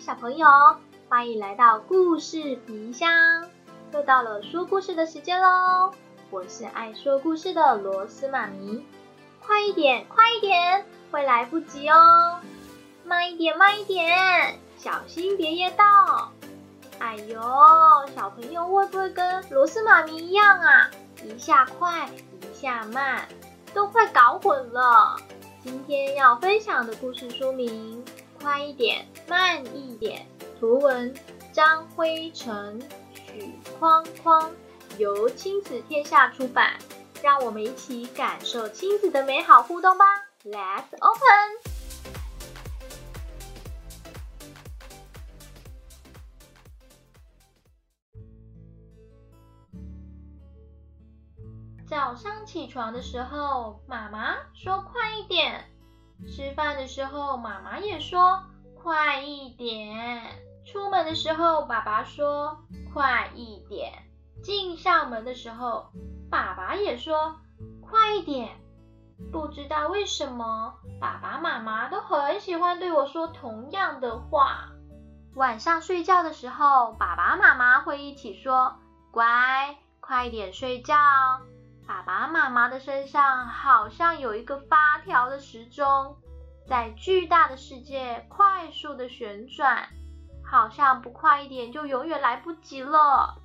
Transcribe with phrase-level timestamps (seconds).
[0.00, 0.46] 小朋友，
[1.08, 3.48] 欢迎来到故事皮箱，
[3.92, 5.92] 又到了说故事的时间喽！
[6.30, 8.84] 我是爱说故事的螺丝妈咪，
[9.40, 12.40] 快一点，快一点，会来不及哦！
[13.04, 16.32] 慢一点，慢一点，小心别噎到！
[16.98, 17.40] 哎呦，
[18.16, 20.90] 小朋友会不会跟螺丝妈咪一样啊？
[21.22, 23.28] 一下快，一下慢，
[23.72, 25.16] 都快搞混了。
[25.62, 28.04] 今天要分享的故事书名。
[28.44, 30.26] 快一点，慢一点。
[30.60, 31.14] 图文
[31.50, 32.78] 张辉成、
[33.14, 34.52] 许框框，
[34.98, 36.74] 由亲子天下出版。
[37.22, 40.04] 让我们一起感受亲子的美好互动吧
[40.44, 41.24] ！Let's open。
[51.86, 55.64] 早上起床的时候，妈妈说快一点。
[56.26, 58.42] 吃饭的时候，妈妈也说
[58.82, 60.20] 快一点；
[60.64, 63.92] 出门的时候，爸爸说快一点；
[64.42, 65.90] 进校门的时候，
[66.30, 67.36] 爸爸也说
[67.80, 68.60] 快一点。
[69.32, 74.70] 不知道为什么，爸爸妈妈都很喜欢对我说同样的话。
[75.34, 78.76] 晚上睡觉的时候，爸爸妈妈会一起说
[79.10, 80.94] 乖，快点睡觉。
[81.86, 86.16] 爸爸妈妈的身上好像有一个发条的时钟，
[86.66, 89.88] 在巨大的世界快速的旋转，
[90.50, 93.36] 好像不快一点就永远来不及了。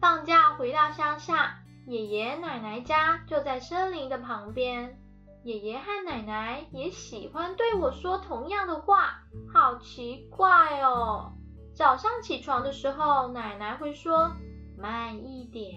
[0.00, 4.96] 放假回到乡下，爷爷奶奶家就在森林的旁边，
[5.42, 9.18] 爷爷和奶奶也喜欢对我说同样的话，
[9.52, 11.32] 好奇怪哦。
[11.74, 14.30] 早上起床的时候，奶奶会说
[14.78, 15.74] 慢一点。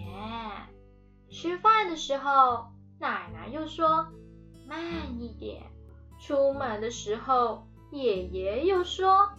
[1.30, 2.66] 吃饭的时候，
[2.98, 4.06] 奶奶又说
[4.66, 5.62] 慢一点；
[6.18, 9.30] 出门的时候，爷爷又说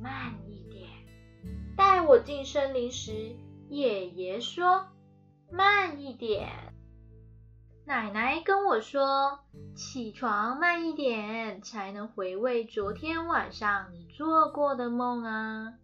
[0.00, 0.88] 慢一点；
[1.76, 3.36] 带我进森林时，
[3.68, 4.86] 爷爷说
[5.50, 6.48] 慢一点；
[7.84, 9.40] 奶奶跟我说
[9.74, 15.74] 起床慢一点，才能回味昨天晚上你做过的梦啊；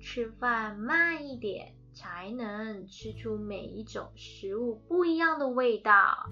[0.00, 1.74] 吃饭慢一点。
[2.00, 6.30] 才能吃出每一种食物不一样的味道。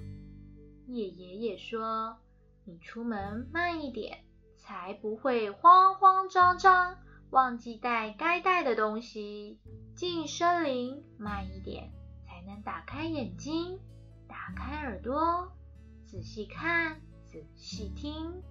[0.87, 2.17] 爷爷说，
[2.65, 4.25] 你出门慢一点，
[4.57, 6.97] 才不会慌慌张张
[7.28, 9.61] 忘记带该带的东西。
[9.95, 11.93] 进森林慢一点，
[12.25, 13.78] 才能打开眼睛，
[14.27, 15.53] 打开耳朵，
[16.07, 18.43] 仔细看，仔细听。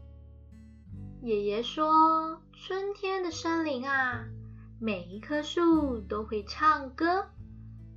[1.23, 4.27] 爷爷说，春天的森林啊。
[4.79, 7.25] 每一棵树都会唱歌，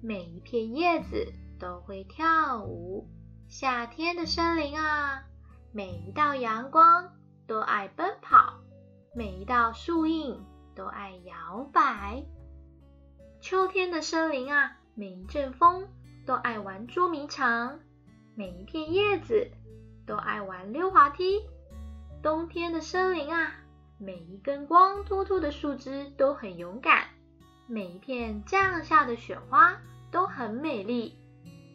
[0.03, 3.07] 每一片叶子都会跳舞。
[3.49, 5.25] 夏天的森林啊，
[5.73, 7.13] 每一道阳光
[7.47, 8.61] 都爱奔跑，
[9.15, 10.41] 每一道树荫
[10.75, 12.25] 都爱摇摆。
[13.43, 15.87] 秋天的森林啊，每一阵风
[16.25, 17.79] 都爱玩捉迷藏，
[18.35, 19.51] 每一片叶子
[20.07, 21.43] 都爱玩溜滑梯。
[22.23, 23.53] 冬天的森林啊。
[24.03, 27.09] 每一根光秃秃的树枝都很勇敢，
[27.67, 29.79] 每一片降下的雪花
[30.11, 31.19] 都很美丽。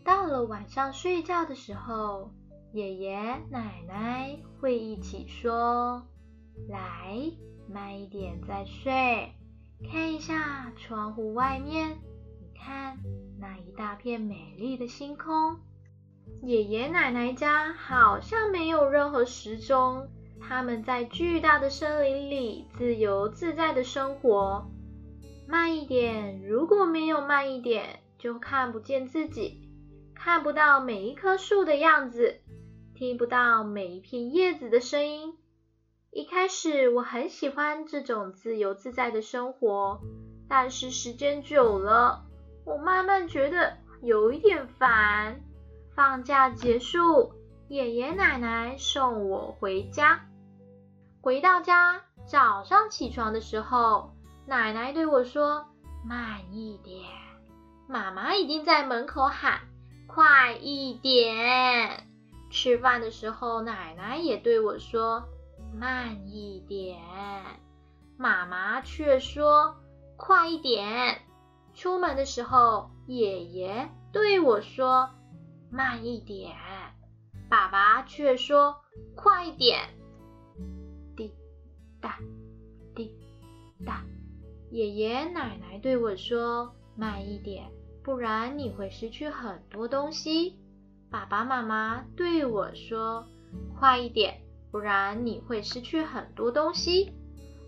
[0.03, 2.31] 到了晚上睡觉的时候，
[2.73, 3.19] 爷爷
[3.51, 6.07] 奶奶会一起说
[6.67, 7.31] ：“来，
[7.69, 9.31] 慢一点再睡，
[9.91, 11.99] 看一下窗户外面，
[12.41, 12.97] 你看
[13.39, 15.59] 那一大片美丽的星空。”
[16.41, 20.09] 爷爷奶奶家好像没有任何时钟。
[20.39, 24.69] 他们在巨大的森林里自由自在的生活。
[25.47, 29.69] 慢一点，如果没有慢一点，就看不见自己，
[30.15, 32.41] 看不到每一棵树的样子，
[32.95, 35.35] 听不到每一片叶子的声音。
[36.11, 39.99] 一开始我很喜欢这种自由自在的生活，
[40.47, 42.25] 但是时间久了，
[42.65, 45.41] 我慢慢觉得有一点烦。
[45.93, 47.33] 放假结束，
[47.67, 50.27] 爷爷奶奶送我回家。
[51.19, 54.13] 回到家，早上起床的时候，
[54.45, 55.65] 奶奶对我说
[56.05, 57.01] ：“慢一点。”
[57.89, 59.61] 妈妈已经在门口喊
[60.05, 62.05] ：“快一点。”
[62.51, 65.23] 吃饭的时候，奶奶也对我说
[65.73, 66.99] ：“慢一点。”
[68.15, 69.75] 妈妈却说
[70.17, 71.19] ：“快一点。”
[71.73, 75.09] 出门的时候，爷爷对我说
[75.71, 76.55] ：“慢一点。”
[77.49, 78.75] 爸爸却说
[79.15, 79.79] ：“快一点。”
[82.01, 82.19] 哒
[82.95, 83.11] 滴
[83.85, 84.03] 答，
[84.69, 87.71] 爷爷奶奶对我说：“慢一点，
[88.03, 90.59] 不然你会失去很多东西。”
[91.09, 93.27] 爸爸妈妈对我说
[93.79, 97.13] ：“快一点，不然你会失去很多东西。”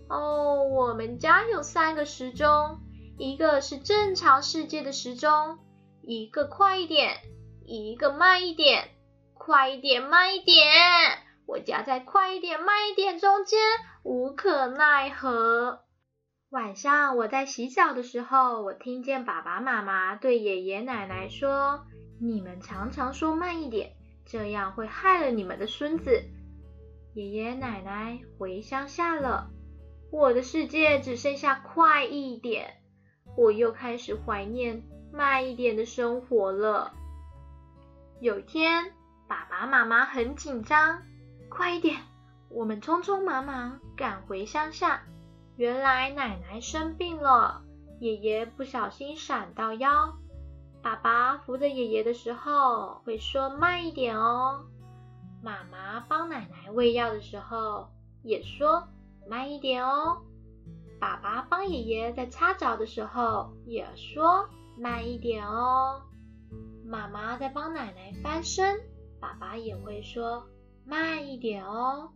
[0.08, 2.80] 哦，我们家有三个时钟，
[3.16, 5.58] 一个是正常世界的时钟，
[6.02, 7.16] 一个快一点，
[7.64, 8.88] 一个慢一点，
[9.38, 10.66] 快一点，慢一点。
[11.46, 13.58] 我夹在快一点、慢一点中间，
[14.02, 15.80] 无可奈何。
[16.50, 21.86] 晚上我在洗澡的时候，我听见爸爸妈妈对爷爷奶奶说
[22.20, 23.92] ：“你们常常说慢一点，
[24.26, 26.22] 这样会害了你们的孙子。”
[27.14, 29.50] 爷爷奶奶回乡下了。
[30.10, 32.80] 我的世界只剩下快一点，
[33.36, 34.82] 我又开始怀念
[35.12, 36.94] 慢一点的生活了。
[38.20, 38.92] 有一天，
[39.28, 41.02] 爸爸妈妈很紧张，
[41.48, 42.00] 快一点！
[42.48, 45.02] 我们匆匆忙忙赶回乡下。
[45.56, 47.62] 原来奶奶生病了，
[48.00, 50.16] 爷爷不小心闪到腰。
[50.82, 54.64] 爸爸扶着爷爷的时候会说慢一点哦。
[55.42, 57.88] 妈妈帮奶奶喂药的时候
[58.22, 58.88] 也说。
[59.30, 60.22] 慢一点哦，
[60.98, 64.48] 爸爸帮爷爷在擦澡的时候也说
[64.78, 66.00] 慢一点哦。
[66.86, 68.80] 妈妈在帮奶奶翻身，
[69.20, 70.46] 爸爸也会说
[70.84, 72.12] 慢一点哦。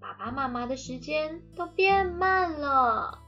[0.00, 3.18] 爸爸妈妈的时间都变慢了。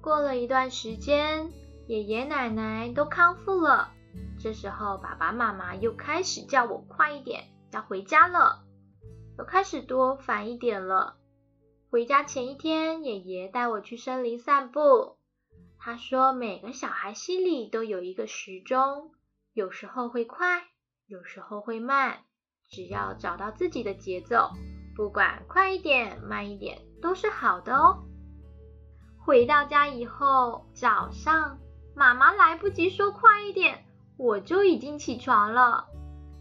[0.00, 1.50] 过了一段时间，
[1.86, 3.92] 爷爷奶奶都康复了，
[4.38, 8.64] 这时候爸爸妈妈又开始叫我快一点，要回家了，
[9.38, 11.16] 又开始多烦一点了。
[11.90, 15.18] 回家前一天，爷爷带我去森林散步。
[15.78, 19.12] 他说，每个小孩心里都有一个时钟，
[19.52, 20.64] 有时候会快，
[21.12, 22.20] 有时候会慢，
[22.70, 24.48] 只要找到自己的节奏，
[24.96, 28.02] 不管快一点、慢一点，都是好的哦。
[29.18, 31.58] 回到家以后，早上
[31.94, 33.84] 妈妈来不及说快一点，
[34.16, 35.84] 我就已经起床了。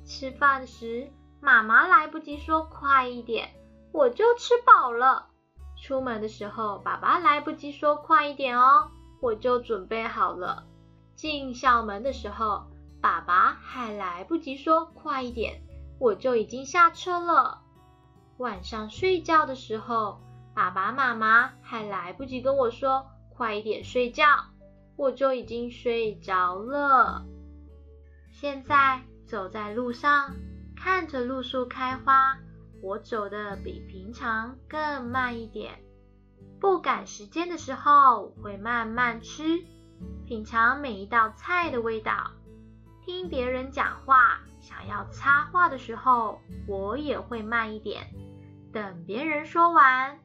[0.05, 3.49] 吃饭时，妈妈来不及说快一点，
[3.91, 5.27] 我就吃饱了。
[5.83, 8.89] 出门的时候，爸爸来不及说快一点哦，
[9.21, 10.65] 我就准备好了。
[11.13, 12.70] 进校门的时候，
[13.01, 15.63] 爸爸还来不及说快一点，
[15.99, 17.61] 我就已经下车了。
[18.37, 20.21] 晚上睡觉的时候，
[20.53, 24.25] 爸爸妈妈还来不及跟我说快一点睡觉，
[24.95, 27.25] 我就已经睡着了。
[28.31, 30.35] 现在走在路上，
[30.75, 32.37] 看着路树开花。
[32.83, 35.83] 我走的比平常更慢一点，
[36.59, 39.63] 不赶时间的时候会慢慢吃，
[40.25, 42.31] 品尝每一道菜的味道。
[43.05, 48.13] 听别人讲话，想要插话的时候，我也会慢一点，
[48.71, 50.19] 等别人说完。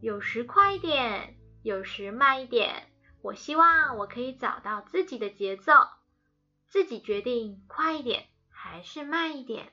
[0.00, 2.88] 有时快一点，有时慢一点。
[3.22, 5.72] 我希望我可以找到自己的节奏，
[6.66, 9.72] 自己决定快一点还是慢一点。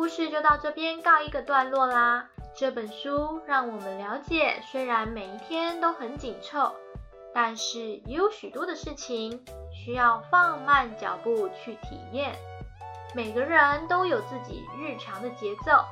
[0.00, 2.26] 故事就到这边告一个段落啦。
[2.56, 6.74] 这本书让我们了解，虽然每一天都很紧凑，
[7.34, 12.34] 但是也有许多的事情需要放慢脚步去体验。
[13.14, 15.84] 每个人都有自己日常的节奏，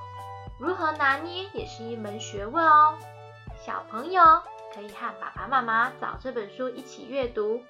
[0.59, 2.95] 如何拿捏也是一门学问哦。
[3.63, 4.23] 小朋友
[4.75, 7.63] 可以和爸爸妈妈找这本书一起阅读，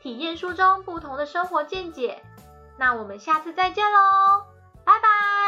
[0.00, 2.22] 体验书中不同的生活见解。
[2.78, 4.44] 那我们下次再见喽！
[4.84, 5.39] 拜拜。